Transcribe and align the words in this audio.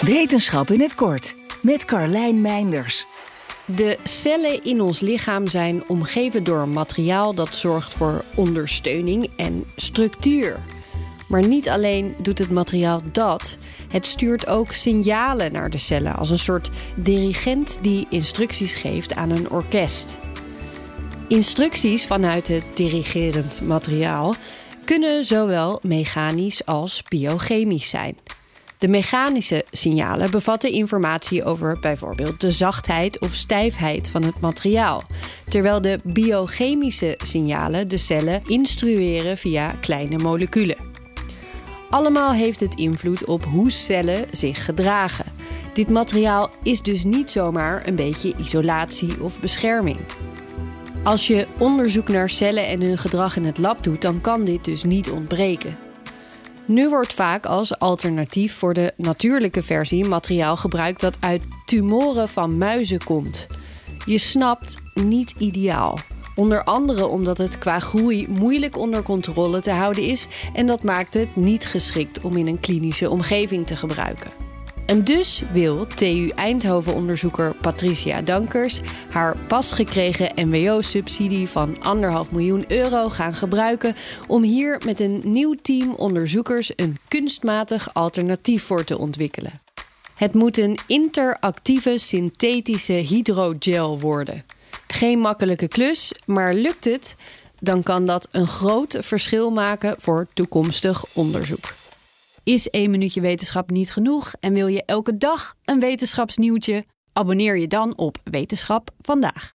Wetenschap 0.00 0.70
in 0.70 0.80
het 0.80 0.94
kort 0.94 1.34
met 1.62 1.84
Carlijn 1.84 2.40
Meinders. 2.40 3.06
De 3.64 3.98
cellen 4.04 4.64
in 4.64 4.80
ons 4.80 5.00
lichaam 5.00 5.46
zijn 5.46 5.82
omgeven 5.88 6.44
door 6.44 6.68
materiaal 6.68 7.34
dat 7.34 7.54
zorgt 7.54 7.94
voor 7.94 8.24
ondersteuning 8.34 9.30
en 9.36 9.64
structuur. 9.76 10.60
Maar 11.28 11.46
niet 11.46 11.68
alleen 11.68 12.14
doet 12.22 12.38
het 12.38 12.50
materiaal 12.50 13.02
dat, 13.12 13.58
het 13.88 14.06
stuurt 14.06 14.46
ook 14.46 14.72
signalen 14.72 15.52
naar 15.52 15.70
de 15.70 15.78
cellen 15.78 16.16
als 16.16 16.30
een 16.30 16.38
soort 16.38 16.70
dirigent 16.96 17.78
die 17.80 18.06
instructies 18.10 18.74
geeft 18.74 19.14
aan 19.14 19.30
een 19.30 19.50
orkest. 19.50 20.18
Instructies 21.28 22.06
vanuit 22.06 22.48
het 22.48 22.64
dirigerend 22.74 23.60
materiaal 23.62 24.34
kunnen 24.84 25.24
zowel 25.24 25.78
mechanisch 25.82 26.66
als 26.66 27.02
biochemisch 27.08 27.88
zijn. 27.88 28.16
De 28.80 28.88
mechanische 28.88 29.64
signalen 29.70 30.30
bevatten 30.30 30.72
informatie 30.72 31.44
over 31.44 31.78
bijvoorbeeld 31.80 32.40
de 32.40 32.50
zachtheid 32.50 33.18
of 33.18 33.34
stijfheid 33.34 34.08
van 34.08 34.22
het 34.22 34.40
materiaal, 34.40 35.02
terwijl 35.48 35.80
de 35.80 36.00
biochemische 36.04 37.18
signalen 37.22 37.88
de 37.88 37.96
cellen 37.96 38.42
instrueren 38.46 39.38
via 39.38 39.74
kleine 39.80 40.18
moleculen. 40.18 40.76
Allemaal 41.90 42.32
heeft 42.32 42.60
het 42.60 42.74
invloed 42.74 43.24
op 43.24 43.44
hoe 43.44 43.70
cellen 43.70 44.26
zich 44.30 44.64
gedragen. 44.64 45.32
Dit 45.74 45.88
materiaal 45.88 46.50
is 46.62 46.82
dus 46.82 47.04
niet 47.04 47.30
zomaar 47.30 47.86
een 47.86 47.96
beetje 47.96 48.34
isolatie 48.36 49.22
of 49.22 49.40
bescherming. 49.40 49.98
Als 51.02 51.26
je 51.26 51.46
onderzoek 51.58 52.08
naar 52.08 52.30
cellen 52.30 52.66
en 52.66 52.82
hun 52.82 52.98
gedrag 52.98 53.36
in 53.36 53.44
het 53.44 53.58
lab 53.58 53.82
doet, 53.82 54.02
dan 54.02 54.20
kan 54.20 54.44
dit 54.44 54.64
dus 54.64 54.84
niet 54.84 55.10
ontbreken. 55.10 55.89
Nu 56.70 56.88
wordt 56.88 57.14
vaak 57.14 57.46
als 57.46 57.78
alternatief 57.78 58.54
voor 58.54 58.74
de 58.74 58.92
natuurlijke 58.96 59.62
versie 59.62 60.04
materiaal 60.04 60.56
gebruikt 60.56 61.00
dat 61.00 61.16
uit 61.20 61.42
tumoren 61.64 62.28
van 62.28 62.58
muizen 62.58 63.04
komt. 63.04 63.46
Je 64.06 64.18
snapt, 64.18 64.76
niet 64.94 65.34
ideaal. 65.38 65.98
Onder 66.34 66.64
andere 66.64 67.06
omdat 67.06 67.38
het 67.38 67.58
qua 67.58 67.78
groei 67.78 68.28
moeilijk 68.28 68.78
onder 68.78 69.02
controle 69.02 69.60
te 69.60 69.70
houden 69.70 70.02
is 70.02 70.26
en 70.54 70.66
dat 70.66 70.82
maakt 70.82 71.14
het 71.14 71.36
niet 71.36 71.66
geschikt 71.66 72.20
om 72.20 72.36
in 72.36 72.46
een 72.46 72.60
klinische 72.60 73.10
omgeving 73.10 73.66
te 73.66 73.76
gebruiken. 73.76 74.39
En 74.90 75.04
dus 75.04 75.42
wil 75.52 75.86
TU 75.86 76.28
Eindhoven-onderzoeker 76.28 77.54
Patricia 77.54 78.22
Dankers 78.22 78.80
haar 79.10 79.36
pas 79.36 79.72
gekregen 79.72 80.48
MWO-subsidie 80.48 81.48
van 81.48 81.76
1,5 82.26 82.30
miljoen 82.30 82.64
euro 82.68 83.08
gaan 83.08 83.34
gebruiken 83.34 83.94
om 84.26 84.42
hier 84.42 84.82
met 84.84 85.00
een 85.00 85.20
nieuw 85.24 85.54
team 85.62 85.94
onderzoekers 85.94 86.72
een 86.76 86.98
kunstmatig 87.08 87.94
alternatief 87.94 88.62
voor 88.62 88.84
te 88.84 88.98
ontwikkelen. 88.98 89.60
Het 90.14 90.34
moet 90.34 90.58
een 90.58 90.78
interactieve 90.86 91.98
synthetische 91.98 92.92
hydrogel 92.92 94.00
worden. 94.00 94.44
Geen 94.86 95.18
makkelijke 95.18 95.68
klus, 95.68 96.12
maar 96.26 96.54
lukt 96.54 96.84
het, 96.84 97.16
dan 97.60 97.82
kan 97.82 98.06
dat 98.06 98.28
een 98.30 98.48
groot 98.48 98.96
verschil 99.00 99.50
maken 99.50 99.94
voor 99.98 100.26
toekomstig 100.34 101.04
onderzoek. 101.14 101.79
Is 102.42 102.68
één 102.68 102.90
minuutje 102.90 103.20
wetenschap 103.20 103.70
niet 103.70 103.92
genoeg 103.92 104.32
en 104.40 104.52
wil 104.52 104.66
je 104.66 104.84
elke 104.84 105.16
dag 105.16 105.54
een 105.64 105.80
wetenschapsnieuwtje? 105.80 106.84
Abonneer 107.12 107.58
je 107.58 107.66
dan 107.66 107.96
op 107.96 108.18
Wetenschap 108.24 108.90
vandaag. 109.00 109.52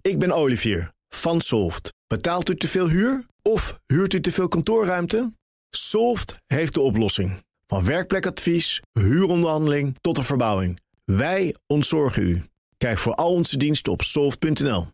Ik 0.00 0.18
ben 0.18 0.32
Olivier 0.32 0.92
van 1.08 1.40
Solft. 1.40 1.92
Betaalt 2.06 2.48
u 2.48 2.56
te 2.56 2.68
veel 2.68 2.88
huur 2.88 3.26
of 3.42 3.80
huurt 3.86 4.14
u 4.14 4.20
te 4.20 4.32
veel 4.32 4.48
kantoorruimte? 4.48 5.32
Solft 5.70 6.36
heeft 6.46 6.74
de 6.74 6.80
oplossing. 6.80 7.44
Van 7.66 7.84
werkplekadvies, 7.84 8.80
huuronderhandeling 8.92 9.96
tot 10.00 10.16
de 10.16 10.22
verbouwing. 10.22 10.80
Wij 11.04 11.56
ontzorgen 11.66 12.22
u. 12.22 12.42
Kijk 12.76 12.98
voor 12.98 13.14
al 13.14 13.32
onze 13.32 13.56
diensten 13.56 13.92
op 13.92 14.02
soft.nl. 14.02 14.86